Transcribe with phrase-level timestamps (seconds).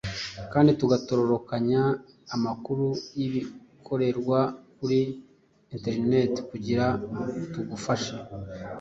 [0.53, 1.81] kandi tugatororokanya
[2.35, 2.85] amakuru
[3.17, 4.39] y'ibikorerwa
[4.75, 4.99] kuri
[5.75, 6.85] internet kugira
[7.53, 8.15] tugufashe